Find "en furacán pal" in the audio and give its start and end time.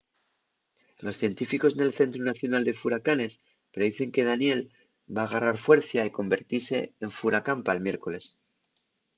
7.03-7.79